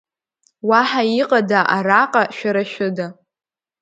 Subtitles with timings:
[0.67, 3.07] Уаҳа иҟада араҟа шәара шәыда?